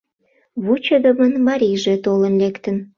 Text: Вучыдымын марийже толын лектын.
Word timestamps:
Вучыдымын 0.63 1.33
марийже 1.47 1.95
толын 2.05 2.33
лектын. 2.41 2.77